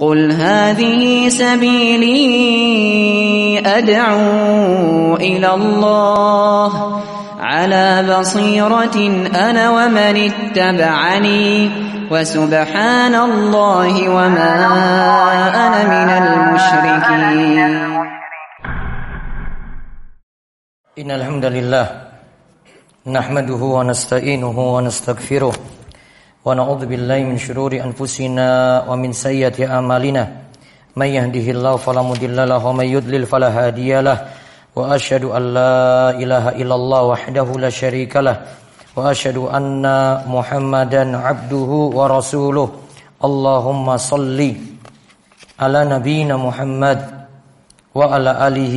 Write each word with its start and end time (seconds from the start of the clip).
قل 0.00 0.32
هذه 0.32 1.28
سبيلي 1.28 2.22
أدعو 3.66 5.16
إلى 5.16 5.54
الله 5.54 7.02
على 7.40 8.18
بصيرة 8.18 8.96
أنا 9.34 9.70
ومن 9.70 10.16
اتبعني 10.30 11.70
وسبحان 12.10 13.14
الله 13.14 14.08
وما 14.08 14.54
أنا 15.66 15.82
من 15.90 16.10
المشركين. 16.22 17.74
إن 20.98 21.10
الحمد 21.10 21.44
لله 21.44 21.86
نحمده 23.06 23.62
ونستعينه 23.76 24.74
ونستغفره 24.74 25.52
ونعوذ 26.48 26.86
بالله 26.88 27.18
من 27.28 27.36
شرور 27.36 27.76
أنفسنا 27.76 28.48
ومن 28.88 29.12
سيئة 29.12 29.58
أعمالنا 29.68 30.22
من 30.96 31.06
يهده 31.06 31.46
الله 31.52 31.76
فلا 31.76 32.00
مضل 32.02 32.38
له 32.48 32.56
ومن 32.66 32.86
يضلل 32.88 33.26
فلا 33.28 33.48
هادي 33.52 34.00
له 34.00 34.18
وأشهد 34.76 35.24
أن 35.28 35.42
لا 35.54 36.10
إله 36.16 36.44
إلا 36.56 36.74
الله 36.74 37.02
وحده 37.02 37.48
لا 37.60 37.68
شريك 37.68 38.16
له 38.16 38.36
وأشهد 38.96 39.36
أن 39.36 39.84
محمدا 40.24 41.04
عبده 41.16 41.70
ورسوله 41.98 42.68
اللهم 43.24 43.86
صل 43.96 44.40
على 45.60 45.80
نبينا 45.84 46.36
محمد 46.36 47.00
وعلى 47.94 48.30
آله 48.48 48.76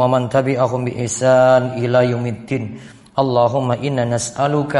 ومن 0.00 0.22
تبعهم 0.28 0.80
بإحسان 0.84 1.62
إلى 1.84 1.98
يوم 2.16 2.26
الدين 2.26 2.64
اللهم 3.18 3.68
إنا 3.72 4.04
نسألك 4.08 4.74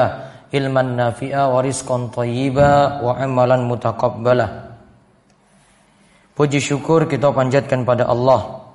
ilman 0.50 0.98
nafi'a 0.98 1.50
wa 1.50 1.62
rizqan 1.62 2.10
thayyiba 2.10 3.02
wa 3.02 3.14
amalan 3.18 3.66
mutaqabbala. 3.66 4.74
Puji 6.34 6.58
syukur 6.58 7.06
kita 7.06 7.30
panjatkan 7.30 7.84
pada 7.86 8.08
Allah. 8.08 8.66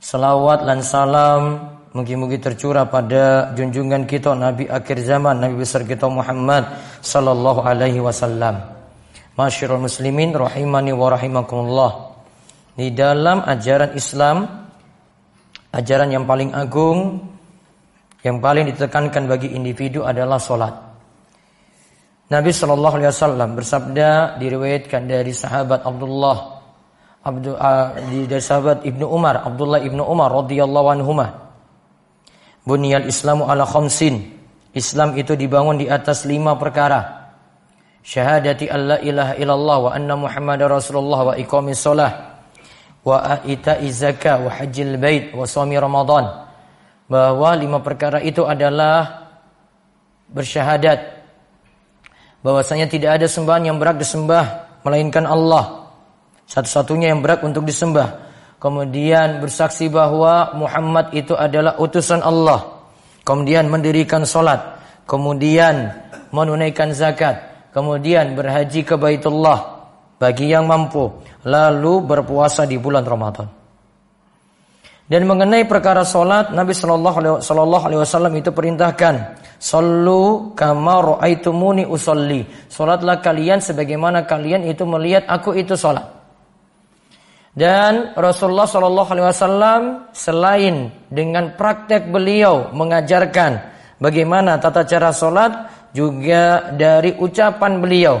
Salawat 0.00 0.68
dan 0.68 0.80
salam 0.84 1.42
mugi-mugi 1.94 2.42
tercurah 2.42 2.90
pada 2.90 3.54
junjungan 3.54 4.04
kita 4.04 4.34
Nabi 4.34 4.66
akhir 4.66 5.00
zaman 5.00 5.38
Nabi 5.40 5.60
besar 5.62 5.86
kita 5.86 6.10
Muhammad 6.10 6.66
sallallahu 7.00 7.62
alaihi 7.62 8.02
wasallam. 8.02 8.60
Masyarul 9.38 9.82
muslimin 9.82 10.34
rahimani 10.34 10.94
wa 10.94 11.10
rahimakumullah. 11.10 11.92
Di 12.74 12.90
dalam 12.90 13.46
ajaran 13.46 13.94
Islam 13.94 14.66
ajaran 15.74 16.10
yang 16.10 16.24
paling 16.26 16.54
agung 16.54 17.33
yang 18.24 18.40
paling 18.40 18.72
ditekankan 18.72 19.28
bagi 19.28 19.52
individu 19.52 20.02
adalah 20.02 20.40
solat. 20.40 20.72
Nabi 22.32 22.50
Shallallahu 22.50 22.96
Alaihi 22.96 23.12
Wasallam 23.12 23.52
bersabda 23.52 24.40
diriwayatkan 24.40 25.04
dari 25.04 25.36
sahabat 25.36 25.84
Abdullah 25.84 26.56
Abdul, 27.20 27.52
uh, 27.52 27.92
dari 28.24 28.40
sahabat 28.40 28.80
Ibnu 28.88 29.04
Umar 29.04 29.44
Abdullah 29.44 29.84
Ibnu 29.84 30.00
Umar 30.00 30.32
radhiyallahu 30.32 30.88
anhuma 30.88 31.44
Bunyal 32.64 33.04
Islamu 33.04 33.44
ala 33.44 33.68
khamsin. 33.68 34.32
Islam 34.72 35.14
itu 35.20 35.36
dibangun 35.36 35.76
di 35.76 35.86
atas 35.86 36.24
lima 36.24 36.56
perkara. 36.56 37.28
Syahadati 38.00 38.72
alla 38.72 38.96
ilaha 39.04 39.36
illallah 39.36 39.78
wa 39.84 39.90
anna 39.92 40.16
muhammadar 40.16 40.72
rasulullah 40.72 41.20
wa 41.28 41.34
iqamis 41.36 41.76
salah 41.76 42.40
wa 43.04 43.36
ita'i 43.44 43.92
zakah 43.92 44.44
wa 44.44 44.48
hajjil 44.48 44.96
bait 44.96 45.32
wa 45.36 45.44
suami 45.44 45.76
ramadan 45.76 46.24
bahwa 47.08 47.52
lima 47.56 47.78
perkara 47.84 48.20
itu 48.20 48.44
adalah 48.44 49.28
bersyahadat. 50.32 51.24
Bahwasanya 52.44 52.88
tidak 52.88 53.20
ada 53.20 53.26
sembahan 53.28 53.72
yang 53.72 53.76
berhak 53.80 54.00
disembah 54.00 54.76
melainkan 54.84 55.24
Allah. 55.24 55.88
Satu-satunya 56.44 57.12
yang 57.12 57.24
berhak 57.24 57.40
untuk 57.40 57.64
disembah. 57.64 58.20
Kemudian 58.60 59.40
bersaksi 59.40 59.88
bahwa 59.88 60.52
Muhammad 60.56 61.12
itu 61.16 61.32
adalah 61.32 61.80
utusan 61.80 62.20
Allah. 62.20 62.84
Kemudian 63.24 63.68
mendirikan 63.72 64.28
salat 64.28 64.60
kemudian 65.08 65.92
menunaikan 66.32 66.92
zakat. 66.92 67.52
Kemudian 67.72 68.36
berhaji 68.36 68.84
ke 68.84 68.94
Baitullah. 68.96 69.88
Bagi 70.20 70.52
yang 70.52 70.68
mampu. 70.68 71.10
Lalu 71.48 72.04
berpuasa 72.04 72.68
di 72.68 72.76
bulan 72.76 73.04
Ramadan 73.04 73.63
dan 75.04 75.28
mengenai 75.28 75.68
perkara 75.68 76.00
solat, 76.00 76.48
Nabi 76.56 76.72
Shallallahu 76.72 77.18
Alaihi 77.84 78.00
Wasallam 78.00 78.32
itu 78.40 78.56
perintahkan, 78.56 79.36
Sallu 79.60 80.52
kama 80.56 81.20
ro'aitumuni 81.20 81.84
usolli. 81.84 82.44
Solatlah 82.68 83.20
kalian 83.20 83.60
sebagaimana 83.60 84.24
kalian 84.24 84.64
itu 84.64 84.84
melihat 84.88 85.28
aku 85.28 85.56
itu 85.56 85.76
solat. 85.76 86.08
Dan 87.52 88.16
Rasulullah 88.16 88.64
Shallallahu 88.64 89.10
Alaihi 89.12 89.26
Wasallam 89.28 89.80
selain 90.16 90.76
dengan 91.12 91.52
praktek 91.52 92.08
beliau 92.08 92.72
mengajarkan 92.72 93.60
bagaimana 94.00 94.56
tata 94.56 94.88
cara 94.88 95.12
solat, 95.12 95.52
juga 95.94 96.74
dari 96.74 97.14
ucapan 97.14 97.78
beliau 97.78 98.18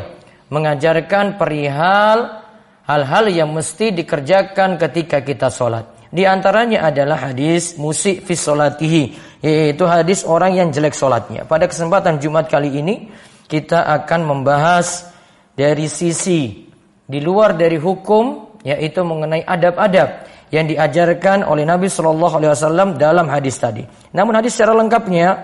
mengajarkan 0.52 1.40
perihal 1.40 2.44
hal-hal 2.86 3.24
yang 3.32 3.50
mesti 3.50 3.90
dikerjakan 3.90 4.76
ketika 4.78 5.24
kita 5.24 5.50
solat. 5.50 5.93
Di 6.14 6.22
antaranya 6.22 6.86
adalah 6.86 7.26
hadis 7.26 7.74
musik 7.74 8.22
fi 8.22 8.38
solatihi, 8.38 9.02
yaitu 9.42 9.82
hadis 9.82 10.22
orang 10.22 10.54
yang 10.54 10.70
jelek 10.70 10.94
solatnya. 10.94 11.42
Pada 11.42 11.66
kesempatan 11.66 12.22
Jumat 12.22 12.46
kali 12.46 12.70
ini 12.70 13.10
kita 13.50 13.82
akan 13.82 14.22
membahas 14.22 15.10
dari 15.58 15.90
sisi 15.90 16.70
di 17.02 17.18
luar 17.18 17.58
dari 17.58 17.82
hukum, 17.82 18.54
yaitu 18.62 19.02
mengenai 19.02 19.42
adab-adab 19.42 20.30
yang 20.54 20.70
diajarkan 20.70 21.42
oleh 21.42 21.66
Nabi 21.66 21.90
Shallallahu 21.90 22.34
Alaihi 22.38 22.52
Wasallam 22.54 22.88
dalam 22.94 23.26
hadis 23.26 23.58
tadi. 23.58 23.82
Namun 24.14 24.38
hadis 24.38 24.54
secara 24.54 24.70
lengkapnya, 24.70 25.34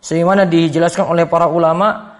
sebagaimana 0.00 0.48
dijelaskan 0.48 1.04
oleh 1.04 1.28
para 1.28 1.52
ulama, 1.52 2.11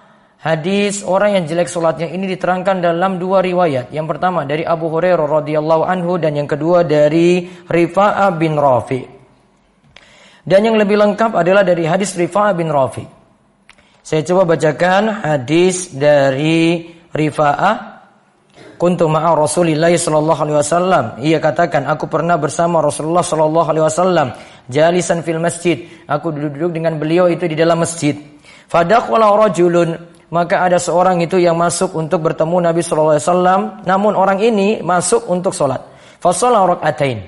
Hadis 0.43 1.07
orang 1.07 1.39
yang 1.39 1.43
jelek 1.47 1.71
solatnya 1.71 2.11
ini 2.11 2.27
diterangkan 2.27 2.83
dalam 2.83 3.15
dua 3.15 3.39
riwayat. 3.39 3.95
Yang 3.95 4.07
pertama 4.11 4.43
dari 4.43 4.67
Abu 4.67 4.91
Hurairah 4.91 5.23
radhiyallahu 5.39 5.87
anhu 5.87 6.19
dan 6.19 6.35
yang 6.35 6.51
kedua 6.51 6.83
dari 6.83 7.47
Rifa'ah 7.47 8.27
bin 8.35 8.59
Rafi. 8.59 9.07
Dan 10.43 10.67
yang 10.67 10.75
lebih 10.75 10.99
lengkap 10.99 11.31
adalah 11.31 11.63
dari 11.63 11.87
hadis 11.87 12.19
Rifa'ah 12.19 12.51
bin 12.59 12.67
Rafi. 12.67 13.07
Saya 14.03 14.19
coba 14.27 14.59
bacakan 14.59 15.23
hadis 15.23 15.95
dari 15.95 16.91
Rifa'ah 17.07 17.93
Kuntu 18.83 19.07
ma'a 19.07 19.31
Rasulillah 19.31 19.95
sallallahu 19.95 20.39
alaihi 20.43 20.59
wasallam. 20.59 21.05
Ia 21.23 21.39
katakan, 21.39 21.87
aku 21.87 22.11
pernah 22.11 22.35
bersama 22.35 22.83
Rasulullah 22.83 23.23
sallallahu 23.23 23.67
alaihi 23.71 23.85
wasallam 23.87 24.35
jalisan 24.67 25.23
fil 25.23 25.39
masjid. 25.39 25.87
Aku 26.03 26.35
duduk-duduk 26.35 26.75
dengan 26.75 26.99
beliau 26.99 27.31
itu 27.31 27.47
di 27.47 27.55
dalam 27.55 27.79
masjid. 27.79 28.19
Fadakhala 28.67 29.31
rajulun 29.39 29.95
maka 30.33 30.65
ada 30.65 30.81
seorang 30.81 31.21
itu 31.21 31.37
yang 31.37 31.53
masuk 31.53 31.93
untuk 31.93 32.25
bertemu 32.25 32.57
Nabi 32.57 32.81
Shallallahu 32.81 33.13
Alaihi 33.13 33.25
Wasallam. 33.29 33.61
Namun 33.85 34.17
orang 34.17 34.41
ini 34.41 34.81
masuk 34.81 35.29
untuk 35.29 35.53
sholat. 35.53 35.77
Fasolah 36.17 36.65
rokaatain. 36.73 37.21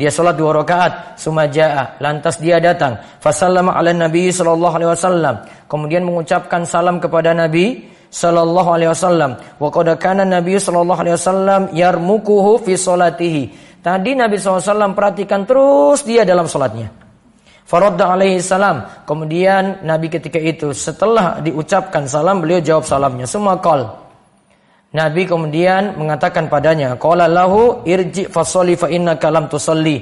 Dia 0.00 0.08
sholat 0.08 0.40
dua 0.40 0.56
rakaat. 0.56 1.20
Sumaja'a. 1.20 2.00
Lantas 2.00 2.40
dia 2.40 2.56
datang. 2.64 2.96
Fasallama 3.20 3.76
ala 3.76 3.92
Nabi 3.92 4.32
Shallallahu 4.32 4.74
Alaihi 4.80 4.90
Wasallam. 4.96 5.34
Kemudian 5.68 6.00
mengucapkan 6.08 6.64
salam 6.64 6.96
kepada 6.96 7.36
Nabi 7.36 7.84
Shallallahu 8.08 8.70
Alaihi 8.72 8.88
Wasallam. 8.88 9.36
Wa 9.60 9.68
kana 10.00 10.24
Nabi 10.24 10.56
Shallallahu 10.56 11.00
Alaihi 11.04 11.16
Wasallam 11.20 11.60
yarmukuhu 11.76 12.64
fi 12.64 12.72
solatihi. 12.72 13.68
Tadi 13.78 14.16
Nabi 14.18 14.40
SAW 14.40 14.90
perhatikan 14.96 15.46
terus 15.46 16.02
dia 16.02 16.26
dalam 16.26 16.50
sholatnya. 16.50 17.07
Faradda 17.68 18.16
alaihi 18.16 18.40
salam. 18.40 18.80
Kemudian 19.04 19.84
Nabi 19.84 20.08
ketika 20.08 20.40
itu 20.40 20.72
setelah 20.72 21.44
diucapkan 21.44 22.08
salam 22.08 22.40
beliau 22.40 22.64
jawab 22.64 22.88
salamnya. 22.88 23.28
Semua 23.28 23.60
kal. 23.60 24.08
Nabi 24.88 25.28
kemudian 25.28 26.00
mengatakan 26.00 26.48
padanya, 26.48 26.96
"Qala 26.96 27.28
lahu 27.28 27.84
irji 27.84 28.24
fasolli 28.32 28.72
fa 28.72 28.88
innaka 28.88 29.28
lam 29.28 29.52
tusalli." 29.52 30.00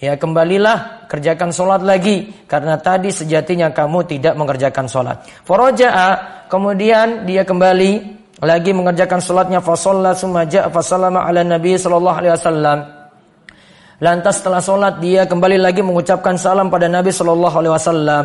Ya, 0.00 0.16
kembalilah 0.16 1.06
kerjakan 1.06 1.52
solat 1.52 1.84
lagi 1.84 2.32
karena 2.48 2.80
tadi 2.80 3.12
sejatinya 3.12 3.70
kamu 3.70 4.08
tidak 4.08 4.34
mengerjakan 4.34 4.88
solat. 4.88 5.20
Faraja'a, 5.44 6.08
kemudian 6.48 7.28
dia 7.28 7.44
kembali 7.44 7.92
lagi 8.42 8.72
mengerjakan 8.74 9.20
solatnya 9.22 9.60
fasalla 9.62 10.16
summa 10.16 10.42
ja'a 10.48 10.72
fasallama 10.72 11.22
ala 11.22 11.44
nabi 11.44 11.76
sallallahu 11.76 12.18
alaihi 12.18 12.34
wasallam. 12.34 13.01
Lantas 14.02 14.42
setelah 14.42 14.58
sholat 14.58 14.98
dia 14.98 15.30
kembali 15.30 15.62
lagi 15.62 15.78
mengucapkan 15.78 16.34
salam 16.34 16.66
pada 16.66 16.90
Nabi 16.90 17.14
Shallallahu 17.14 17.54
Alaihi 17.54 17.74
Wasallam. 17.78 18.24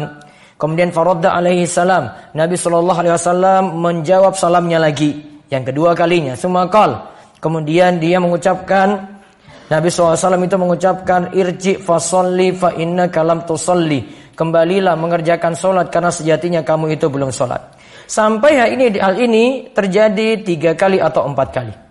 Kemudian 0.57 0.89
Farodda 0.89 1.37
alaihi 1.37 1.69
salam. 1.69 2.09
Nabi 2.33 2.57
Shallallahu 2.57 2.97
Alaihi 2.97 3.13
Wasallam 3.13 3.77
menjawab 3.77 4.33
salamnya 4.33 4.81
lagi. 4.81 5.21
Yang 5.53 5.69
kedua 5.69 5.93
kalinya. 5.93 6.33
Semua 6.33 6.65
kal. 6.65 7.13
Kemudian 7.37 8.01
dia 8.01 8.17
mengucapkan 8.17 9.21
Nabi 9.69 9.93
SAW 9.93 10.17
itu 10.41 10.57
mengucapkan 10.57 11.29
irji 11.37 11.77
fasolli 11.77 12.57
fa 12.57 12.73
inna 12.73 13.13
kalam 13.13 13.45
tusolli. 13.45 14.33
Kembalilah 14.33 14.97
mengerjakan 14.97 15.53
sholat 15.53 15.93
karena 15.93 16.09
sejatinya 16.09 16.65
kamu 16.65 16.97
itu 16.97 17.05
belum 17.05 17.29
sholat. 17.29 17.77
Sampai 18.09 18.57
hal 18.57 18.73
ini 18.73 18.97
hal 18.97 19.13
ini 19.19 19.45
terjadi 19.77 20.41
tiga 20.41 20.73
kali 20.73 20.97
atau 20.97 21.29
empat 21.29 21.47
kali. 21.53 21.86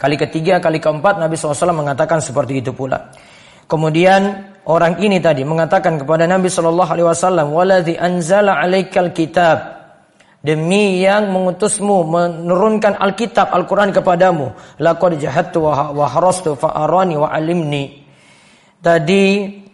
Kali 0.00 0.16
ketiga, 0.16 0.56
kali 0.64 0.80
keempat 0.80 1.20
Nabi 1.20 1.36
SAW 1.36 1.76
mengatakan 1.76 2.24
seperti 2.24 2.64
itu 2.64 2.72
pula. 2.72 3.12
Kemudian 3.68 4.48
orang 4.64 4.96
ini 4.98 5.20
tadi 5.20 5.44
mengatakan 5.44 6.00
kepada 6.00 6.24
Nabi 6.24 6.48
Shallallahu 6.48 6.90
Alaihi 6.90 7.06
Wasallam, 7.06 7.52
"Waladhi 7.52 8.00
anzala 8.00 8.56
alaikal 8.56 9.12
kitab." 9.12 9.78
Demi 10.40 11.04
yang 11.04 11.28
mengutusmu 11.36 12.00
menurunkan 12.08 12.96
Alkitab 12.96 13.52
Al-Quran 13.52 13.92
kepadamu. 13.92 14.56
Laqad 14.80 15.20
jahattu 15.20 15.68
wa 15.68 16.08
harastu 16.08 16.56
fa'arani 16.56 17.20
wa 17.20 17.28
alimni. 17.28 18.00
Tadi 18.80 19.24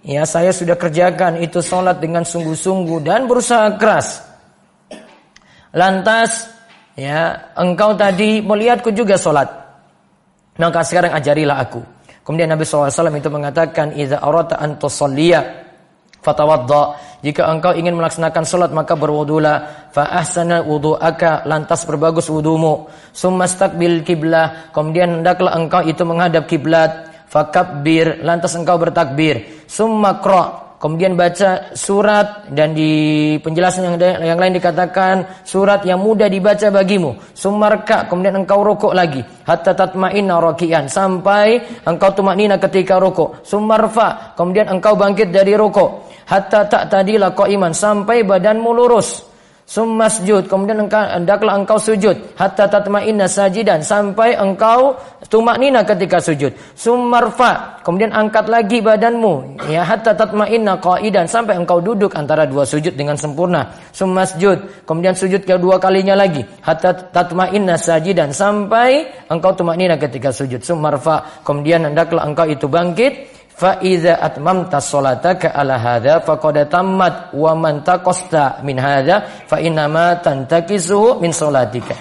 ya 0.03 0.27
saya 0.27 0.51
sudah 0.51 0.75
kerjakan 0.75 1.39
itu 1.39 1.63
sholat 1.63 2.03
dengan 2.03 2.27
sungguh-sungguh 2.27 2.99
dan 2.99 3.31
berusaha 3.31 3.79
keras. 3.79 4.27
Lantas 5.71 6.51
ya 6.99 7.55
engkau 7.55 7.95
tadi 7.95 8.43
melihatku 8.43 8.91
juga 8.91 9.15
sholat. 9.15 9.66
Maka 10.57 10.81
sekarang 10.83 11.13
ajarilah 11.13 11.57
aku. 11.61 11.81
Kemudian 12.27 12.51
Nabi 12.51 12.67
SAW 12.67 12.91
itu 12.91 13.31
mengatakan, 13.31 13.95
Iza 13.95 14.19
arata 14.19 14.59
an 14.59 14.83
tusalliya 14.83 15.67
fatawadda. 16.27 16.83
Jika 17.23 17.47
engkau 17.47 17.71
ingin 17.71 17.95
melaksanakan 17.95 18.43
salat 18.43 18.75
maka 18.75 18.99
berwudulah. 18.99 19.89
Fa 19.95 20.11
ahsana 20.11 20.67
wudu'aka 20.67 21.47
lantas 21.47 21.87
berbagus 21.87 22.27
wudumu. 22.27 22.91
Summa 23.15 23.47
staqbil 23.47 24.03
kiblah. 24.03 24.75
Kemudian 24.75 25.23
hendaklah 25.23 25.55
engkau 25.55 25.87
itu 25.87 26.03
menghadap 26.03 26.51
kiblat. 26.51 27.15
Fakabbir 27.31 28.27
lantas 28.27 28.59
engkau 28.59 28.75
bertakbir. 28.75 29.67
Summa 29.71 30.19
qra 30.19 30.66
Kemudian 30.77 31.19
baca 31.19 31.73
surat 31.75 32.47
dan 32.53 32.77
di 32.77 33.35
penjelasan 33.41 33.97
yang, 33.97 33.97
yang 34.23 34.39
lain 34.39 34.55
dikatakan 34.55 35.43
surat 35.43 35.83
yang 35.83 35.99
mudah 35.99 36.31
dibaca 36.31 36.71
bagimu. 36.71 37.19
Sumarka 37.35 38.05
kemudian 38.07 38.39
engkau 38.39 38.63
rokok 38.63 38.95
lagi. 38.95 39.25
Hatta 39.43 39.75
tatma'inna 39.75 40.39
rokian 40.39 40.87
sampai 40.87 41.59
engkau 41.83 42.15
tumaknina 42.15 42.61
ketika 42.63 43.03
rokok. 43.03 43.43
Sumarfa 43.43 44.39
kemudian 44.39 44.71
engkau 44.71 44.95
bangkit 44.95 45.35
dari 45.35 45.59
rokok. 45.59 46.07
Hatta 46.31 46.71
tak 46.71 46.93
tadilah 46.93 47.35
iman 47.35 47.73
sampai 47.75 48.23
badanmu 48.23 48.71
lurus. 48.71 49.26
Summasjud 49.67 50.47
kemudian 50.47 50.79
engkau 50.87 51.03
hendaklah 51.03 51.59
engkau 51.59 51.75
sujud. 51.75 52.15
Hatta 52.39 52.71
tatma'inna 52.71 53.27
sajidan. 53.27 53.83
Sampai 53.83 54.39
engkau 54.39 54.95
tumaknina 55.27 55.83
ketika 55.83 56.23
sujud. 56.23 56.55
Summarfa 56.79 57.83
kemudian 57.83 58.15
angkat 58.15 58.47
lagi 58.47 58.79
badanmu. 58.79 59.59
Ya 59.67 59.83
hatta 59.83 60.15
tatma'inna 60.15 60.79
qaidan. 60.79 61.27
Sampai 61.27 61.59
engkau 61.59 61.83
duduk 61.83 62.15
antara 62.15 62.47
dua 62.47 62.63
sujud 62.63 62.95
dengan 62.95 63.19
sempurna. 63.19 63.75
Summasjud 63.91 64.87
kemudian 64.87 65.19
sujud 65.19 65.43
kedua 65.43 65.83
kalinya 65.83 66.15
lagi. 66.15 66.47
Hatta 66.63 66.95
tatma'inna 67.11 67.75
sajidan. 67.75 68.31
Sampai 68.31 69.03
engkau 69.27 69.51
tumaknina 69.51 69.99
ketika 69.99 70.31
sujud. 70.31 70.63
Summarfa 70.63 71.43
kemudian 71.43 71.91
hendaklah 71.91 72.23
engkau 72.23 72.47
itu 72.47 72.71
bangkit 72.71 73.36
Fa 73.57 73.81
idza 73.81 74.21
atmamta 74.21 74.85
salataka 74.85 75.57
ala 75.57 75.81
hadza 75.81 76.21
faqad 76.21 76.69
tammat 76.69 77.33
wa 77.33 77.57
man 77.57 77.81
taqasta 77.81 78.61
min 78.61 78.77
hadza 78.77 79.49
fa 79.49 79.57
tantakisu 80.21 81.17
min 81.25 81.33
salatika. 81.33 81.97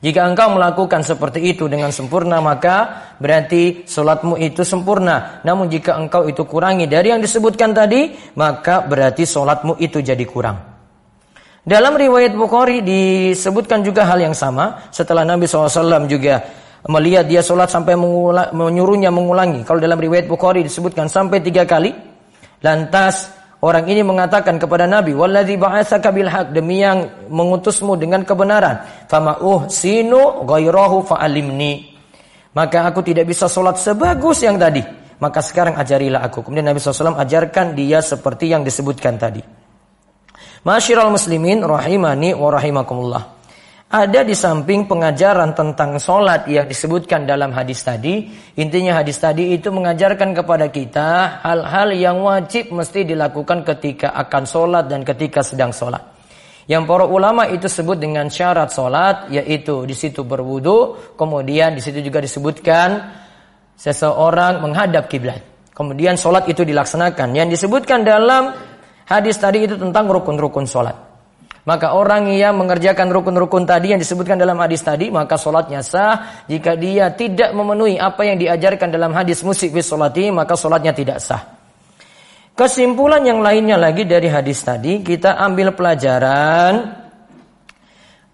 Jika 0.00 0.24
engkau 0.24 0.56
melakukan 0.56 1.04
seperti 1.04 1.50
itu 1.50 1.66
dengan 1.66 1.92
sempurna 1.92 2.38
maka 2.40 3.10
berarti 3.18 3.84
solatmu 3.84 4.38
itu 4.38 4.62
sempurna. 4.62 5.42
Namun 5.42 5.68
jika 5.68 5.98
engkau 5.98 6.24
itu 6.24 6.46
kurangi 6.46 6.86
dari 6.86 7.12
yang 7.12 7.20
disebutkan 7.20 7.74
tadi 7.74 8.14
maka 8.38 8.86
berarti 8.86 9.26
solatmu 9.26 9.76
itu 9.82 10.00
jadi 10.00 10.24
kurang. 10.24 10.56
Dalam 11.60 11.92
riwayat 11.92 12.32
Bukhari 12.32 12.80
disebutkan 12.80 13.84
juga 13.84 14.08
hal 14.08 14.24
yang 14.24 14.32
sama 14.32 14.88
setelah 14.88 15.28
Nabi 15.28 15.44
SAW 15.44 16.08
juga 16.08 16.40
melihat 16.88 17.28
dia 17.28 17.44
sholat 17.44 17.68
sampai 17.68 17.98
mengulang, 17.98 18.48
menyuruhnya 18.56 19.12
mengulangi. 19.12 19.66
Kalau 19.68 19.82
dalam 19.82 20.00
riwayat 20.00 20.24
Bukhari 20.24 20.64
disebutkan 20.64 21.10
sampai 21.12 21.44
tiga 21.44 21.68
kali. 21.68 21.92
Lantas 22.60 23.28
orang 23.60 23.84
ini 23.88 24.00
mengatakan 24.00 24.56
kepada 24.56 24.88
Nabi, 24.88 25.12
"Walladzi 25.12 25.56
ba'atsaka 25.60 26.08
bil 26.12 26.28
haq," 26.28 26.52
demi 26.56 26.80
yang 26.80 27.28
mengutusmu 27.28 27.96
dengan 28.00 28.24
kebenaran. 28.24 29.08
Fama 29.08 29.36
sinu 29.68 30.44
ghairahu 30.48 31.04
fa'alimni. 31.04 31.92
Maka 32.56 32.88
aku 32.88 33.04
tidak 33.04 33.28
bisa 33.28 33.46
sholat 33.46 33.76
sebagus 33.76 34.40
yang 34.44 34.56
tadi. 34.56 34.82
Maka 35.20 35.44
sekarang 35.44 35.76
ajarilah 35.76 36.24
aku. 36.24 36.40
Kemudian 36.40 36.72
Nabi 36.72 36.80
SAW 36.80 37.20
ajarkan 37.20 37.76
dia 37.76 38.00
seperti 38.00 38.48
yang 38.48 38.64
disebutkan 38.64 39.20
tadi. 39.20 39.44
Masyiral 40.64 41.12
muslimin 41.12 41.60
rahimani 41.60 42.32
wa 42.32 42.48
rahimakumullah. 42.52 43.39
Ada 43.90 44.22
di 44.22 44.38
samping 44.38 44.86
pengajaran 44.86 45.50
tentang 45.50 45.98
sholat 45.98 46.46
yang 46.46 46.62
disebutkan 46.70 47.26
dalam 47.26 47.50
hadis 47.50 47.82
tadi. 47.82 48.22
Intinya 48.54 49.02
hadis 49.02 49.18
tadi 49.18 49.50
itu 49.50 49.66
mengajarkan 49.74 50.30
kepada 50.30 50.70
kita 50.70 51.42
hal-hal 51.42 51.90
yang 51.98 52.22
wajib 52.22 52.70
mesti 52.70 53.02
dilakukan 53.02 53.66
ketika 53.66 54.14
akan 54.14 54.46
sholat 54.46 54.86
dan 54.86 55.02
ketika 55.02 55.42
sedang 55.42 55.74
sholat. 55.74 56.06
Yang 56.70 56.86
para 56.86 57.02
ulama 57.02 57.50
itu 57.50 57.66
sebut 57.66 57.98
dengan 57.98 58.30
syarat 58.30 58.70
sholat, 58.70 59.26
yaitu 59.26 59.82
di 59.82 59.98
situ 59.98 60.22
berwudu, 60.22 61.10
kemudian 61.18 61.74
di 61.74 61.82
situ 61.82 61.98
juga 61.98 62.22
disebutkan 62.22 63.10
seseorang 63.74 64.62
menghadap 64.62 65.10
kiblat. 65.10 65.42
Kemudian 65.74 66.14
sholat 66.14 66.46
itu 66.46 66.62
dilaksanakan. 66.62 67.34
Yang 67.34 67.58
disebutkan 67.58 68.06
dalam 68.06 68.54
hadis 69.10 69.34
tadi 69.34 69.66
itu 69.66 69.74
tentang 69.74 70.06
rukun-rukun 70.06 70.62
sholat. 70.62 71.09
Maka 71.70 71.94
orang 71.94 72.26
yang 72.34 72.58
mengerjakan 72.58 73.14
rukun-rukun 73.14 73.62
tadi 73.62 73.94
yang 73.94 74.02
disebutkan 74.02 74.34
dalam 74.34 74.58
hadis 74.58 74.82
tadi, 74.82 75.06
maka 75.06 75.38
solatnya 75.38 75.86
sah. 75.86 76.42
Jika 76.50 76.74
dia 76.74 77.14
tidak 77.14 77.54
memenuhi 77.54 77.94
apa 77.94 78.26
yang 78.26 78.42
diajarkan 78.42 78.90
dalam 78.90 79.14
hadis 79.14 79.46
musik 79.46 79.70
fi 79.70 79.78
solati, 79.78 80.34
maka 80.34 80.58
solatnya 80.58 80.90
tidak 80.90 81.22
sah. 81.22 81.38
Kesimpulan 82.58 83.22
yang 83.22 83.38
lainnya 83.38 83.78
lagi 83.78 84.02
dari 84.02 84.26
hadis 84.26 84.66
tadi, 84.66 84.98
kita 84.98 85.38
ambil 85.38 85.70
pelajaran. 85.70 86.90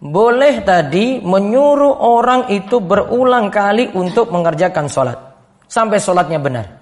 Boleh 0.00 0.64
tadi 0.64 1.20
menyuruh 1.20 1.92
orang 2.08 2.48
itu 2.48 2.80
berulang 2.80 3.52
kali 3.52 3.92
untuk 3.92 4.32
mengerjakan 4.32 4.88
solat. 4.88 5.18
Sampai 5.68 6.00
solatnya 6.00 6.40
benar. 6.40 6.72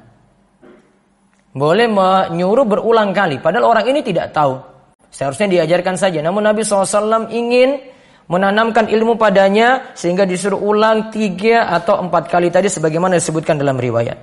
Boleh 1.51 1.91
menyuruh 1.91 2.63
berulang 2.63 3.11
kali. 3.11 3.43
Padahal 3.43 3.75
orang 3.75 3.91
ini 3.91 4.07
tidak 4.07 4.31
tahu. 4.31 4.74
Seharusnya 5.15 5.47
diajarkan 5.47 5.95
saja. 5.95 6.19
Namun 6.19 6.43
Nabi 6.43 6.67
SAW 6.67 7.31
ingin 7.31 7.79
menanamkan 8.27 8.91
ilmu 8.91 9.15
padanya 9.15 9.95
sehingga 9.95 10.27
disuruh 10.27 10.59
ulang 10.59 11.15
tiga 11.15 11.71
atau 11.71 12.03
empat 12.03 12.27
kali 12.27 12.51
tadi 12.51 12.67
sebagaimana 12.67 13.15
disebutkan 13.23 13.55
dalam 13.55 13.79
riwayat. 13.79 14.19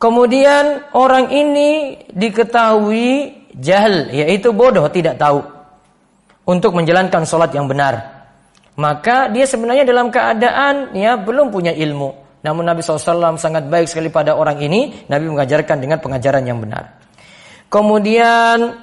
Kemudian 0.00 0.90
orang 0.96 1.30
ini 1.30 2.02
diketahui 2.08 3.36
jahil, 3.54 4.10
yaitu 4.10 4.50
bodoh, 4.50 4.88
tidak 4.88 5.20
tahu 5.20 5.44
untuk 6.48 6.74
menjalankan 6.74 7.22
sholat 7.22 7.52
yang 7.54 7.70
benar. 7.70 8.24
Maka 8.80 9.28
dia 9.28 9.44
sebenarnya 9.44 9.84
dalam 9.84 10.08
keadaan 10.08 10.96
ya 10.96 11.20
belum 11.20 11.52
punya 11.52 11.70
ilmu. 11.76 12.16
Namun 12.40 12.64
Nabi 12.64 12.80
SAW 12.80 13.36
sangat 13.36 13.68
baik 13.68 13.92
sekali 13.92 14.08
pada 14.08 14.32
orang 14.32 14.56
ini. 14.64 15.04
Nabi 15.12 15.28
mengajarkan 15.28 15.76
dengan 15.78 16.00
pengajaran 16.00 16.48
yang 16.48 16.56
benar. 16.56 16.99
Kemudian 17.70 18.82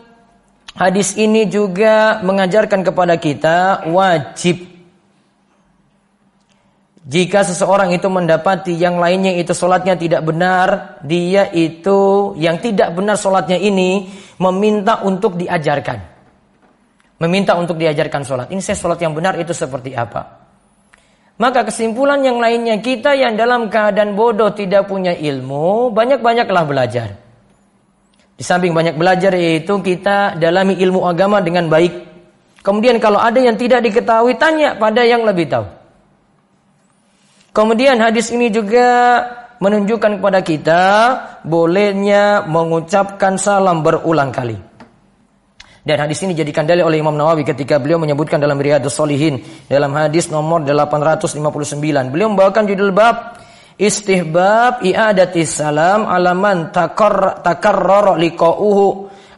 hadis 0.71 1.19
ini 1.19 1.43
juga 1.51 2.23
mengajarkan 2.23 2.87
kepada 2.87 3.19
kita 3.19 3.83
wajib 3.91 4.77
jika 7.07 7.39
seseorang 7.47 7.95
itu 7.95 8.11
mendapati 8.11 8.75
yang 8.75 8.99
lainnya 8.99 9.31
itu 9.39 9.55
solatnya 9.55 9.95
tidak 9.95 10.27
benar, 10.27 10.99
dia 11.07 11.47
itu 11.55 12.35
yang 12.35 12.59
tidak 12.59 12.91
benar 12.91 13.15
solatnya 13.15 13.55
ini 13.55 14.11
meminta 14.43 14.99
untuk 15.07 15.39
diajarkan. 15.39 16.03
Meminta 17.23 17.55
untuk 17.55 17.79
diajarkan 17.79 18.27
solat. 18.27 18.51
Ini 18.51 18.59
saya 18.59 18.75
solat 18.75 18.99
yang 18.99 19.15
benar 19.15 19.39
itu 19.39 19.55
seperti 19.55 19.95
apa? 19.95 20.51
Maka 21.39 21.63
kesimpulan 21.71 22.19
yang 22.27 22.43
lainnya 22.43 22.83
kita 22.83 23.15
yang 23.15 23.39
dalam 23.39 23.71
keadaan 23.71 24.11
bodoh 24.11 24.51
tidak 24.51 24.91
punya 24.91 25.15
ilmu, 25.15 25.95
banyak-banyaklah 25.95 26.63
belajar. 26.67 27.26
Di 28.37 28.45
samping 28.45 28.69
banyak 28.69 28.93
belajar 28.93 29.33
yaitu 29.33 29.81
kita 29.81 30.37
dalami 30.37 30.77
ilmu 30.77 31.09
agama 31.09 31.41
dengan 31.41 31.65
baik. 31.65 32.05
Kemudian 32.61 33.01
kalau 33.01 33.17
ada 33.17 33.41
yang 33.41 33.57
tidak 33.57 33.81
diketahui 33.81 34.37
tanya 34.37 34.77
pada 34.77 35.01
yang 35.01 35.25
lebih 35.25 35.49
tahu. 35.49 35.65
Kemudian 37.49 37.97
hadis 37.97 38.29
ini 38.29 38.53
juga 38.53 38.85
menunjukkan 39.57 40.21
kepada 40.21 40.45
kita 40.45 40.81
bolehnya 41.41 42.45
mengucapkan 42.45 43.41
salam 43.41 43.81
berulang 43.81 44.29
kali. 44.29 44.57
Dan 45.87 46.03
hadis 46.03 46.19
ini 46.21 46.35
dijadikan 46.35 46.67
dalil 46.67 46.83
oleh 46.83 46.99
Imam 46.99 47.15
Nawawi 47.15 47.47
ketika 47.47 47.79
beliau 47.79 47.95
menyebutkan 47.97 48.43
dalam 48.43 48.59
Riyadhus 48.59 48.93
Shalihin 48.93 49.39
dalam 49.71 49.95
hadis 49.95 50.27
nomor 50.27 50.61
859. 50.61 51.39
Beliau 52.11 52.27
membawakan 52.27 52.67
judul 52.67 52.91
bab 52.91 53.39
istihbab 53.77 54.81
i'adati 54.81 55.45
salam 55.45 56.09
alaman 56.09 56.73
takar 56.73 57.45
takarrara 57.45 58.17
liqa'uhu 58.17 58.85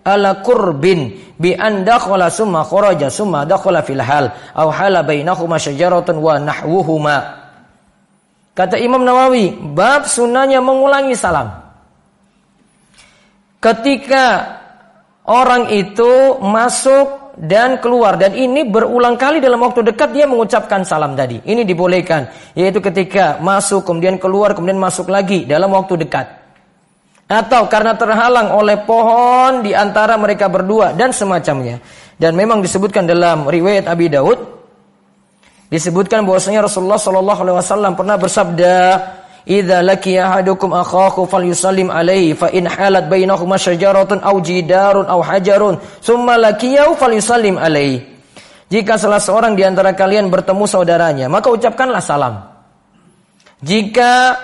ala 0.08 0.40
kurbin 0.40 1.20
bi 1.36 1.52
an 1.54 1.84
dakhala 1.84 2.32
summa 2.32 2.64
kharaja 2.64 3.12
summa 3.12 3.44
dakhala 3.44 3.84
fil 3.84 4.00
hal 4.00 4.32
aw 4.56 4.68
hala 4.72 5.04
bainahuma 5.04 5.60
syajaratun 5.60 6.18
wa 6.18 6.40
nahwuhuma. 6.40 7.18
Kata 8.56 8.76
Imam 8.76 9.08
Nawawi, 9.08 9.56
bab 9.72 10.04
sunnahnya 10.04 10.60
mengulangi 10.60 11.16
salam. 11.16 11.48
Ketika 13.64 14.60
orang 15.24 15.72
itu 15.72 16.40
masuk 16.44 17.19
dan 17.40 17.80
keluar 17.80 18.20
dan 18.20 18.36
ini 18.36 18.68
berulang 18.68 19.16
kali 19.16 19.40
dalam 19.40 19.64
waktu 19.64 19.88
dekat 19.88 20.12
dia 20.12 20.28
mengucapkan 20.28 20.84
salam 20.84 21.16
tadi. 21.16 21.40
Ini 21.40 21.64
dibolehkan 21.64 22.28
yaitu 22.52 22.84
ketika 22.84 23.40
masuk 23.40 23.88
kemudian 23.88 24.20
keluar 24.20 24.52
kemudian 24.52 24.76
masuk 24.76 25.08
lagi 25.08 25.48
dalam 25.48 25.72
waktu 25.72 25.96
dekat. 26.04 26.28
Atau 27.30 27.70
karena 27.72 27.96
terhalang 27.96 28.52
oleh 28.58 28.84
pohon 28.84 29.64
di 29.64 29.72
antara 29.72 30.20
mereka 30.20 30.52
berdua 30.52 30.92
dan 30.98 31.16
semacamnya. 31.16 31.80
Dan 32.20 32.36
memang 32.36 32.60
disebutkan 32.60 33.08
dalam 33.08 33.48
riwayat 33.48 33.88
Abi 33.88 34.12
Daud 34.12 34.60
disebutkan 35.72 36.28
bahwasanya 36.28 36.68
Rasulullah 36.68 37.00
Shallallahu 37.00 37.40
alaihi 37.40 37.58
wasallam 37.62 37.94
pernah 37.96 38.18
bersabda 38.20 38.76
Idza 39.50 39.82
laki 39.82 40.14
ahadukum 40.14 40.78
akhahu 40.78 41.26
falyusallim 41.26 41.90
alaihi 41.90 42.38
fa 42.38 42.54
in 42.54 42.70
halat 42.70 43.10
bainahuma 43.10 43.58
syajaratun 43.58 44.22
aw 44.22 44.38
jidarun 44.46 45.10
aw 45.10 45.18
hajarun 45.26 45.82
summa 46.06 46.38
lakiyahu 46.38 46.94
falyusallim 46.94 47.58
alaihi. 47.58 48.06
Jika 48.70 49.02
salah 49.02 49.18
seorang 49.18 49.58
di 49.58 49.66
antara 49.66 49.98
kalian 49.98 50.30
bertemu 50.30 50.70
saudaranya, 50.70 51.26
maka 51.26 51.50
ucapkanlah 51.50 51.98
salam. 51.98 52.46
Jika 53.66 54.38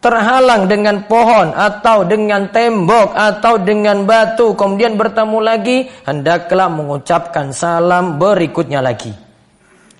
terhalang 0.00 0.64
dengan 0.64 1.04
pohon 1.04 1.52
atau 1.52 2.08
dengan 2.08 2.48
tembok 2.48 3.12
atau 3.12 3.60
dengan 3.60 4.08
batu 4.08 4.56
kemudian 4.56 4.96
bertemu 4.96 5.38
lagi, 5.44 5.92
hendaklah 6.08 6.72
mengucapkan 6.72 7.52
salam 7.52 8.16
berikutnya 8.16 8.80
lagi. 8.80 9.27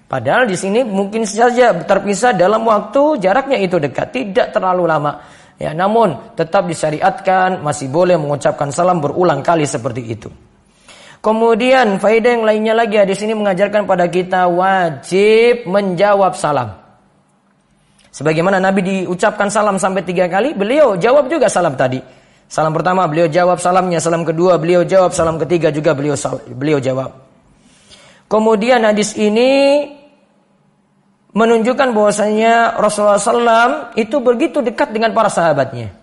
Padahal 0.09 0.49
di 0.49 0.57
sini 0.57 0.81
mungkin 0.81 1.29
saja 1.29 1.77
terpisah 1.85 2.33
dalam 2.33 2.65
waktu 2.65 3.21
jaraknya 3.21 3.61
itu 3.61 3.77
dekat, 3.77 4.09
tidak 4.09 4.57
terlalu 4.57 4.89
lama. 4.89 5.21
Ya, 5.61 5.77
namun 5.77 6.33
tetap 6.33 6.65
disyariatkan 6.65 7.61
masih 7.61 7.93
boleh 7.93 8.17
mengucapkan 8.17 8.73
salam 8.73 9.05
berulang 9.05 9.45
kali 9.45 9.69
seperti 9.69 10.03
itu. 10.09 10.33
Kemudian 11.21 12.01
faedah 12.01 12.41
yang 12.41 12.45
lainnya 12.47 12.75
lagi 12.79 12.97
di 13.05 13.13
sini 13.13 13.37
mengajarkan 13.37 13.85
pada 13.85 14.09
kita 14.09 14.49
wajib 14.49 15.69
menjawab 15.69 16.33
salam. 16.39 16.79
Sebagaimana 18.09 18.63
Nabi 18.63 18.81
diucapkan 18.81 19.53
salam 19.53 19.77
sampai 19.77 20.09
tiga 20.09 20.25
kali, 20.31 20.57
beliau 20.57 20.97
jawab 20.97 21.29
juga 21.29 21.53
salam 21.53 21.77
tadi. 21.77 22.01
Salam 22.49 22.73
pertama 22.73 23.05
beliau 23.05 23.29
jawab 23.29 23.61
salamnya, 23.61 24.01
salam 24.01 24.25
kedua 24.25 24.57
beliau 24.57 24.81
jawab, 24.89 25.13
salam 25.13 25.37
ketiga 25.37 25.69
juga 25.69 25.93
beliau 25.93 26.17
beliau 26.57 26.81
jawab. 26.81 27.13
Kemudian 28.31 28.89
hadis 28.89 29.13
ini 29.19 29.85
menunjukkan 31.39 31.95
bahwasanya 31.95 32.75
Rasulullah 32.75 33.23
SAW 33.23 33.95
itu 33.95 34.19
begitu 34.19 34.59
dekat 34.59 34.91
dengan 34.91 35.15
para 35.15 35.31
sahabatnya. 35.31 35.95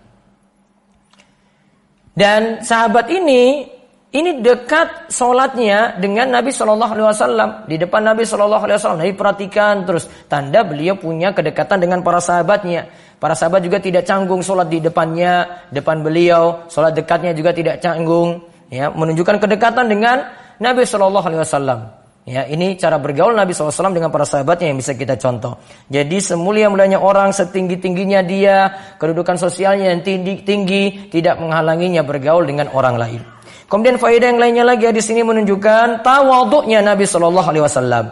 Dan 2.16 2.64
sahabat 2.64 3.12
ini 3.12 3.68
ini 4.16 4.40
dekat 4.40 5.12
sholatnya 5.12 6.00
dengan 6.00 6.32
Nabi 6.32 6.48
Shallallahu 6.48 6.92
Alaihi 6.96 7.08
Wasallam 7.12 7.50
di 7.68 7.76
depan 7.76 8.00
Nabi 8.00 8.24
Shallallahu 8.24 8.64
Alaihi 8.64 8.76
Wasallam. 8.80 9.00
Nabi 9.04 9.12
perhatikan 9.12 9.84
terus 9.84 10.08
tanda 10.24 10.64
beliau 10.64 10.96
punya 10.96 11.36
kedekatan 11.36 11.84
dengan 11.84 12.00
para 12.00 12.16
sahabatnya. 12.16 12.88
Para 13.20 13.36
sahabat 13.36 13.60
juga 13.60 13.76
tidak 13.76 14.08
canggung 14.08 14.40
sholat 14.40 14.72
di 14.72 14.80
depannya, 14.80 15.68
depan 15.68 16.00
beliau. 16.00 16.64
Sholat 16.72 16.96
dekatnya 16.96 17.36
juga 17.36 17.52
tidak 17.52 17.84
canggung. 17.84 18.40
Ya, 18.72 18.88
menunjukkan 18.88 19.36
kedekatan 19.36 19.84
dengan 19.84 20.32
Nabi 20.56 20.88
Shallallahu 20.88 21.26
Alaihi 21.28 21.42
Wasallam. 21.44 21.80
Ya, 22.26 22.42
ini 22.42 22.74
cara 22.74 22.98
bergaul 22.98 23.38
Nabi 23.38 23.54
SAW 23.54 23.94
dengan 23.94 24.10
para 24.10 24.26
sahabatnya 24.26 24.74
yang 24.74 24.82
bisa 24.82 24.98
kita 24.98 25.14
contoh. 25.14 25.62
Jadi 25.86 26.18
semulia 26.18 26.66
mulanya 26.66 26.98
orang, 26.98 27.30
setinggi 27.30 27.78
tingginya 27.78 28.18
dia, 28.18 28.74
kedudukan 28.98 29.38
sosialnya 29.38 29.94
yang 29.94 30.02
tinggi 30.02 30.42
tinggi 30.42 31.06
tidak 31.06 31.38
menghalanginya 31.38 32.02
bergaul 32.02 32.42
dengan 32.42 32.66
orang 32.74 32.98
lain. 32.98 33.22
Kemudian 33.70 33.94
faedah 34.02 34.34
yang 34.34 34.42
lainnya 34.42 34.66
lagi 34.66 34.90
di 34.90 34.98
sini 34.98 35.22
menunjukkan 35.22 36.02
tawaduknya 36.02 36.82
Nabi 36.82 37.06
Shallallahu 37.06 37.46
Alaihi 37.46 37.62
Wasallam. 37.62 38.06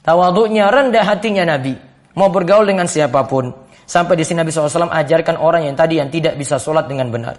Tawaduknya 0.00 0.64
rendah 0.72 1.04
hatinya 1.04 1.44
Nabi, 1.44 1.76
mau 2.16 2.32
bergaul 2.32 2.64
dengan 2.64 2.88
siapa 2.88 3.28
pun. 3.28 3.52
Sampai 3.84 4.16
di 4.16 4.24
sini 4.24 4.40
Nabi 4.40 4.48
SAW 4.48 4.88
ajarkan 4.88 5.36
orang 5.36 5.68
yang 5.68 5.76
tadi 5.76 6.00
yang 6.00 6.08
tidak 6.08 6.40
bisa 6.40 6.56
sholat 6.56 6.88
dengan 6.88 7.12
benar. 7.12 7.36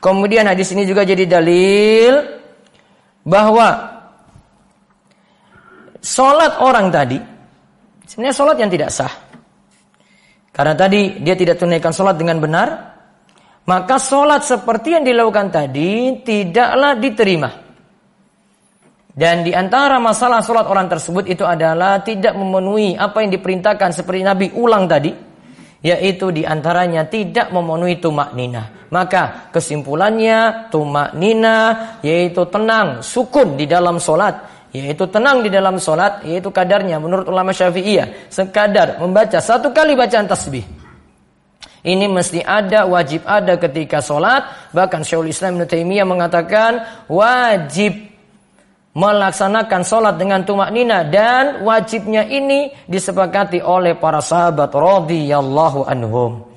Kemudian 0.00 0.48
hadis 0.48 0.72
ini 0.72 0.88
juga 0.88 1.04
jadi 1.04 1.28
dalil 1.28 2.40
bahwa 3.24 3.93
Sholat 6.04 6.60
orang 6.60 6.92
tadi, 6.92 7.16
sebenarnya 8.04 8.36
sholat 8.36 8.56
yang 8.60 8.68
tidak 8.68 8.92
sah. 8.92 9.08
Karena 10.52 10.76
tadi 10.76 11.24
dia 11.24 11.32
tidak 11.32 11.56
tunaikan 11.56 11.96
sholat 11.96 12.20
dengan 12.20 12.44
benar, 12.44 12.68
maka 13.64 13.96
sholat 13.96 14.44
seperti 14.44 15.00
yang 15.00 15.04
dilakukan 15.08 15.48
tadi 15.48 16.20
tidaklah 16.20 17.00
diterima. 17.00 17.50
Dan 19.14 19.48
di 19.48 19.56
antara 19.56 19.96
masalah 19.96 20.44
sholat 20.44 20.68
orang 20.68 20.92
tersebut 20.92 21.24
itu 21.24 21.48
adalah 21.48 22.04
tidak 22.04 22.36
memenuhi 22.36 23.00
apa 23.00 23.24
yang 23.24 23.32
diperintahkan 23.32 23.96
seperti 23.96 24.20
Nabi 24.28 24.46
ulang 24.60 24.84
tadi, 24.84 25.08
yaitu 25.80 26.36
di 26.36 26.44
antaranya 26.44 27.08
tidak 27.08 27.48
memenuhi 27.48 27.96
tumak 27.96 28.36
nina. 28.36 28.84
Maka 28.92 29.48
kesimpulannya 29.48 30.68
tumak 30.68 31.16
nina 31.16 31.56
yaitu 32.04 32.44
tenang, 32.52 33.00
sukun 33.00 33.56
di 33.56 33.64
dalam 33.64 33.96
sholat 33.96 34.53
yaitu 34.74 35.06
tenang 35.06 35.46
di 35.46 35.54
dalam 35.54 35.78
solat, 35.78 36.26
yaitu 36.26 36.50
kadarnya 36.50 36.98
menurut 36.98 37.30
ulama 37.30 37.54
syafi'iyah, 37.54 38.26
sekadar 38.26 38.98
membaca 38.98 39.38
satu 39.38 39.70
kali 39.70 39.94
bacaan 39.94 40.26
tasbih. 40.26 40.66
Ini 41.84 42.10
mesti 42.10 42.40
ada, 42.42 42.88
wajib 42.88 43.22
ada 43.28 43.54
ketika 43.60 44.00
solat. 44.00 44.72
Bahkan 44.72 45.04
Syaikhul 45.04 45.30
Islam 45.30 45.60
Ibn 45.60 45.68
Taimiyah 45.68 46.08
mengatakan 46.08 46.72
wajib 47.12 48.08
melaksanakan 48.96 49.82
solat 49.84 50.16
dengan 50.16 50.48
tumak 50.48 50.72
nina 50.72 51.04
dan 51.04 51.60
wajibnya 51.60 52.24
ini 52.24 52.72
disepakati 52.88 53.60
oleh 53.60 54.00
para 54.00 54.24
sahabat 54.24 54.72
radhiyallahu 54.72 55.84
anhum. 55.84 56.53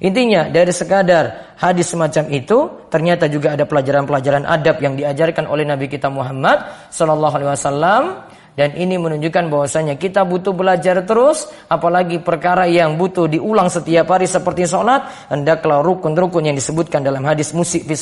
Intinya 0.00 0.48
dari 0.48 0.72
sekadar 0.72 1.56
hadis 1.60 1.92
semacam 1.92 2.24
itu 2.32 2.88
ternyata 2.88 3.28
juga 3.28 3.52
ada 3.52 3.68
pelajaran-pelajaran 3.68 4.48
adab 4.48 4.80
yang 4.80 4.96
diajarkan 4.96 5.44
oleh 5.44 5.68
Nabi 5.68 5.92
kita 5.92 6.08
Muhammad 6.08 6.88
Sallallahu 6.88 7.34
Alaihi 7.36 7.50
Wasallam. 7.52 8.04
Dan 8.50 8.76
ini 8.76 8.98
menunjukkan 8.98 9.46
bahwasanya 9.46 9.94
kita 9.96 10.26
butuh 10.26 10.52
belajar 10.52 11.00
terus 11.06 11.48
apalagi 11.70 12.20
perkara 12.20 12.66
yang 12.66 12.98
butuh 12.98 13.30
diulang 13.30 13.70
setiap 13.72 14.10
hari 14.10 14.26
seperti 14.26 14.66
sholat 14.66 15.30
hendaklah 15.32 15.80
rukun-rukun 15.80 16.50
yang 16.50 16.56
disebutkan 16.58 17.00
dalam 17.00 17.24
hadis 17.24 17.56
musik 17.56 17.86
fi 17.86 17.94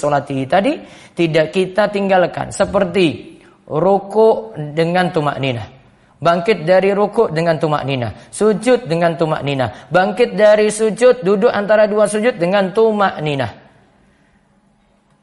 tadi 0.49 0.83
tidak 1.15 1.53
kita 1.53 1.93
tinggalkan. 1.93 2.51
Seperti 2.51 3.39
ruku 3.69 4.57
dengan 4.73 5.13
tumak 5.13 5.37
ninah 5.39 5.78
Bangkit 6.19 6.67
dari 6.67 6.91
ruku 6.91 7.31
dengan 7.31 7.63
tumak 7.63 7.87
nina. 7.87 8.11
Sujud 8.35 8.91
dengan 8.91 9.15
tumak 9.15 9.47
nina. 9.47 9.87
Bangkit 9.87 10.35
dari 10.35 10.67
sujud, 10.67 11.23
duduk 11.23 11.51
antara 11.51 11.87
dua 11.87 12.11
sujud 12.11 12.35
dengan 12.35 12.75
tumak 12.75 13.23
nina. 13.23 13.69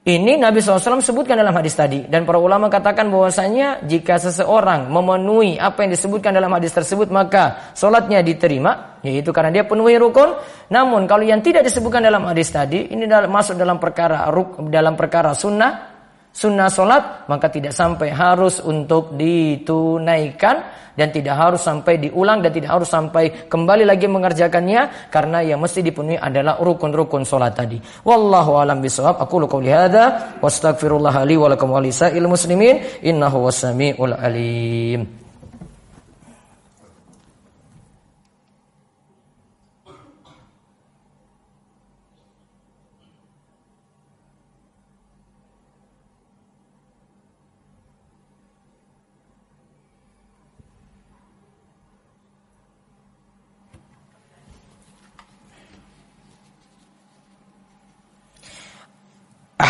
Ini 0.05 0.37
Nabi 0.37 0.61
SAW 0.61 1.01
sebutkan 1.01 1.33
dalam 1.33 1.49
hadis 1.57 1.73
tadi. 1.73 2.05
Dan 2.05 2.29
para 2.29 2.37
ulama 2.37 2.69
katakan 2.69 3.09
bahwasanya 3.09 3.81
jika 3.89 4.21
seseorang 4.21 4.85
memenuhi 4.93 5.57
apa 5.57 5.81
yang 5.81 5.97
disebutkan 5.97 6.29
dalam 6.29 6.53
hadis 6.53 6.77
tersebut, 6.77 7.09
maka 7.09 7.73
sholatnya 7.73 8.21
diterima. 8.21 9.01
Yaitu 9.01 9.33
karena 9.33 9.49
dia 9.49 9.63
penuhi 9.65 9.97
rukun. 9.97 10.37
Namun 10.69 11.09
kalau 11.09 11.25
yang 11.25 11.41
tidak 11.41 11.65
disebutkan 11.65 12.05
dalam 12.05 12.21
hadis 12.29 12.53
tadi, 12.53 12.85
ini 12.93 13.09
masuk 13.09 13.57
dalam 13.57 13.81
perkara 13.81 14.29
dalam 14.69 14.93
perkara 14.93 15.33
sunnah. 15.33 15.94
Sunnah 16.35 16.67
sholat, 16.67 17.31
maka 17.31 17.47
tidak 17.47 17.71
sampai 17.71 18.11
harus 18.11 18.59
untuk 18.59 19.15
ditunaikan 19.15 20.67
dan 20.91 21.07
tidak 21.07 21.35
harus 21.39 21.63
sampai 21.63 21.95
diulang 21.95 22.43
dan 22.43 22.51
tidak 22.51 22.75
harus 22.75 22.91
sampai 22.91 23.47
kembali 23.47 23.87
lagi 23.87 24.03
mengerjakannya 24.11 25.07
karena 25.07 25.39
yang 25.47 25.63
mesti 25.63 25.79
dipenuhi 25.79 26.19
adalah 26.19 26.59
rukun-rukun 26.59 27.23
salat 27.23 27.55
tadi. 27.55 27.79
Wallahu 28.03 28.59
alam 28.59 28.83
bisawab. 28.83 29.15
Aku 29.15 29.39
lu 29.39 29.47
qauli 29.47 29.71
hadza 29.71 30.35
wastaghfirullah 30.43 31.23
li 31.23 31.39
wa 31.39 31.55
lakum 31.55 31.71
wa 31.71 31.79
muslimin 32.27 32.83
innahu 32.99 33.47
wasamiul 33.47 34.11
alim. 34.11 35.25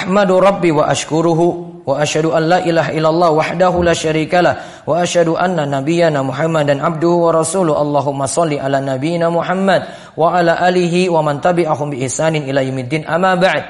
أحمد 0.05 0.31
ربي 0.31 0.71
وأشكره 0.71 1.39
وأشهد 1.85 2.25
أن 2.25 2.43
لا 2.45 2.59
إله 2.61 2.93
إلا 2.93 3.09
الله 3.09 3.29
وحده 3.29 3.73
لا 3.83 3.93
شريك 3.93 4.33
له 4.37 4.85
وأشهد 4.85 5.33
أن 5.33 5.57
نبينا 5.57 6.21
محمدا 6.21 6.85
عبده 6.85 7.07
ورسوله. 7.07 7.73
اللهم 7.81 8.25
صل 8.25 8.53
على 8.53 8.77
نبينا 8.85 9.29
محمد 9.33 9.81
وعلى 10.17 10.53
آله 10.69 11.09
ومن 11.09 11.41
تبعهم 11.41 11.89
بإحسان 11.89 12.35
إلى 12.35 12.69
يوم 12.69 12.77
الدين. 12.85 13.09
أما 13.09 13.35
بعد 13.35 13.63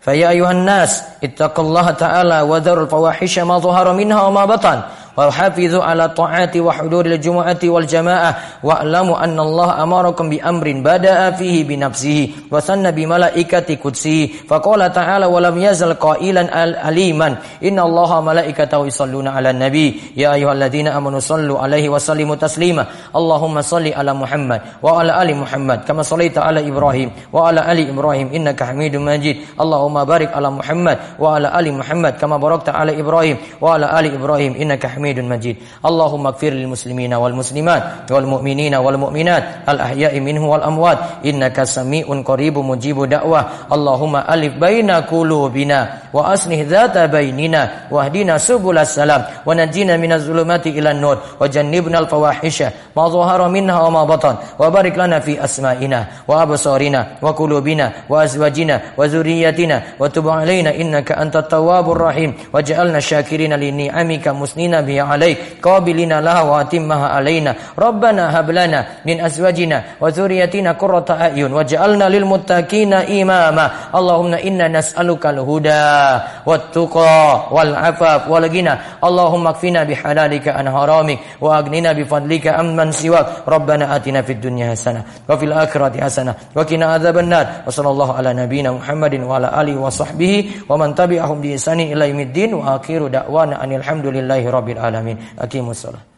فيا 0.00 0.32
أيها 0.32 0.50
الناس 0.56 1.20
اتقوا 1.24 1.64
الله 1.64 1.90
تعالى 1.90 2.40
وذروا 2.40 2.84
الفواحش 2.84 3.38
ما 3.44 3.58
ظهر 3.60 3.92
منها 3.92 4.20
وما 4.22 4.44
بطن. 4.44 4.80
وحافظوا 5.16 5.84
على 5.84 6.04
الطاعات 6.04 6.56
وحضور 6.56 7.06
الجمعة 7.06 7.62
والجماعة 7.64 8.36
واعلموا 8.62 9.24
أن 9.24 9.40
الله 9.40 9.82
أمركم 9.82 10.30
بأمر 10.30 10.72
بدأ 10.72 11.30
فيه 11.30 11.64
بنفسه 11.64 12.28
وثنى 12.50 12.92
بملائكة 12.92 13.76
قدسه 13.84 14.28
فقال 14.48 14.92
تعالى 14.92 15.26
ولم 15.26 15.58
يزل 15.58 15.94
قائلا 15.94 16.64
أليما 16.88 17.36
إن 17.64 17.78
الله 17.78 18.20
ملائكته 18.20 18.86
يصلون 18.86 19.28
على 19.28 19.50
النبي. 19.50 20.00
يا 20.16 20.34
أيها 20.34 20.52
الذين 20.52 20.88
آمنوا 20.88 21.20
صلوا 21.20 21.58
عليه 21.58 21.88
وسلموا 21.88 22.34
تسليما. 22.34 22.86
اللهم 23.16 23.60
صل 23.62 23.86
على 23.92 24.14
محمد 24.14 24.60
وعلى 24.82 25.22
آل 25.22 25.36
محمد 25.36 25.78
كما 25.88 26.02
صليت 26.02 26.38
على 26.38 26.68
إبراهيم 26.68 27.10
وعلى 27.32 27.72
آل 27.72 27.78
إبراهيم 27.88 28.26
إنك 28.34 28.62
حميد 28.62 28.96
مجيد. 28.96 29.36
اللهم 29.60 30.04
بارك 30.04 30.30
على 30.34 30.50
محمد 30.50 30.98
وعلى 31.18 31.48
آل 31.60 31.66
محمد 31.74 32.12
كما 32.20 32.36
باركت 32.36 32.68
على 32.68 33.00
إبراهيم 33.00 33.36
وعلى 33.60 33.86
آل 34.00 34.14
إبراهيم 34.14 34.52
إنك 34.54 34.86
حميد 34.86 35.03
حميد 35.04 35.20
مجيد 35.20 35.56
اللهم 35.84 36.26
اغفر 36.26 36.48
للمسلمين 36.48 37.12
والمسلمات 37.14 38.08
والمؤمنين 38.10 38.74
والمؤمنات 38.74 39.44
الأحياء 39.68 40.20
منه 40.20 40.42
والأموات 40.48 40.98
إنك 41.28 41.64
سميع 41.64 42.06
قريب 42.24 42.58
مجيب 42.58 43.04
دعوة 43.04 43.40
اللهم 43.72 44.14
ألف 44.16 44.52
بين 44.56 44.90
قلوبنا 44.90 45.78
وأصلح 46.12 46.58
ذات 46.72 46.96
بيننا 47.12 47.62
واهدنا 47.92 48.38
سبل 48.38 48.78
السلام 48.78 49.22
ونجينا 49.46 49.96
من 49.96 50.12
الظلمات 50.12 50.66
إلى 50.66 50.90
النور 50.90 51.16
وجنبنا 51.40 51.98
الفواحش 51.98 52.58
ما 52.96 53.04
ظهر 53.08 53.48
منها 53.48 53.78
وما 53.84 54.04
بطن 54.04 54.34
وبارك 54.58 54.94
لنا 54.98 55.20
في 55.20 55.44
أسمائنا 55.44 56.00
وأبصارنا 56.28 57.00
وقلوبنا 57.22 57.86
وأزواجنا 58.08 58.80
وذرياتنا 58.96 59.76
وتب 60.00 60.28
علينا 60.28 60.70
إنك 60.80 61.12
أنت 61.12 61.36
التواب 61.36 61.86
الرحيم 61.92 62.30
وجعلنا 62.54 63.00
شاكرين 63.00 63.52
لنعمك 63.52 64.28
مسنين 64.28 64.74
ni'ami 64.94 65.10
'alaik 65.10 65.58
qabilina 65.58 66.22
laha 66.22 66.42
wa 66.46 66.54
atimmaha 66.62 67.18
'alaina. 67.18 67.74
Rabbana 67.74 68.30
hab 68.30 68.46
lana 68.54 69.02
min 69.02 69.18
azwajina 69.18 69.98
wa 69.98 70.06
dzurriyyatina 70.10 70.78
qurrata 70.78 71.18
a'yun 71.18 71.50
waj'alna 71.50 72.06
lil 72.06 72.22
muttaqina 72.22 73.10
imama. 73.10 73.90
Allahumma 73.90 74.38
inna 74.38 74.70
nas'aluka 74.70 75.34
al 75.34 75.42
huda 75.42 75.82
wat 76.46 76.70
tuqa 76.70 77.50
wal 77.50 77.74
afaf 77.74 78.30
wal 78.30 78.46
ghina. 78.46 79.02
Allahumma 79.02 79.54
kfina 79.58 79.82
bihalalika 79.82 80.54
an 80.54 80.70
haramik 80.70 81.18
wa 81.42 81.58
aghnina 81.58 81.90
bifadlika 81.90 82.54
amman 82.54 82.94
siwak. 82.94 83.42
Rabbana 83.44 83.90
atina 83.90 84.22
fid 84.22 84.38
dunya 84.40 84.70
hasanah 84.72 85.26
wa 85.26 85.34
fil 85.34 85.52
akhirati 85.52 85.98
hasanah 86.00 86.34
wa 86.54 86.62
qina 86.64 86.94
adzabannar 86.94 87.64
wa 87.64 87.72
sallallahu 87.72 88.12
ala 88.14 88.36
nabiyyina 88.36 88.72
Muhammadin 88.76 89.24
wa 89.24 89.40
ala 89.40 89.48
alihi 89.56 89.80
wa 89.80 89.88
sahbihi 89.88 90.68
wa 90.68 90.76
man 90.76 90.92
tabi'ahum 90.92 91.40
bi 91.40 91.56
ihsani 91.56 91.90
ila 91.92 92.04
yaumiddin 92.04 92.52
wa 92.54 92.76
akhiru 92.76 93.08
da'wana 93.08 93.60
anil 93.60 93.80
hamdulillahi 93.80 94.44
rabbil 94.48 94.80
العالمين. 94.88 95.18
أقيموا 95.38 95.70
الصلاة. 95.70 96.13